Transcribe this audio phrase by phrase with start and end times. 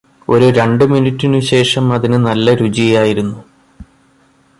[0.27, 3.39] ഒരു രണ്ട് മിനുട്ടിന് ശേഷം അതിന് നല്ല രുചിയായിരുന്നു